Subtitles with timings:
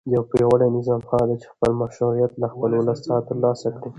[0.13, 3.89] یو پیاوړی نظام هغه دی چې خپل مشروعیت له خپل ولس څخه ترلاسه کړي.